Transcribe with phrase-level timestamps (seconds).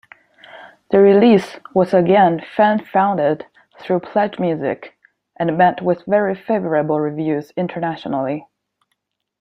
[0.89, 3.45] The release was again fan-funded
[3.77, 4.93] through Pledgemusic,
[5.37, 8.47] and met with very favorable reviews internationally.